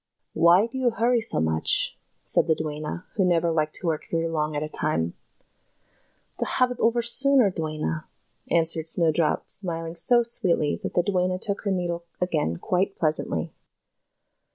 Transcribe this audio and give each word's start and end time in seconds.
"Why 0.33 0.65
do 0.65 0.79
you 0.79 0.89
hurry 0.89 1.21
so 1.21 1.39
much," 1.39 1.95
said 2.23 2.47
the 2.47 2.55
duenna, 2.55 3.05
who 3.13 3.23
never 3.23 3.51
liked 3.51 3.75
to 3.75 3.85
work 3.85 4.05
very 4.09 4.27
long 4.27 4.55
at 4.55 4.63
a 4.63 4.67
time. 4.67 5.13
"To 6.39 6.45
have 6.47 6.71
it 6.71 6.79
over 6.79 7.01
the 7.01 7.03
sooner, 7.03 7.51
dear 7.51 7.67
duenna," 7.67 8.05
answered 8.49 8.87
Snowdrop, 8.87 9.51
smiling 9.51 9.93
so 9.93 10.23
sweetly 10.23 10.79
that 10.81 10.95
the 10.95 11.03
duenna 11.03 11.37
took 11.37 11.61
her 11.65 11.71
needle 11.71 12.03
again 12.19 12.57
quite 12.57 12.97
pleasantly. 12.97 13.53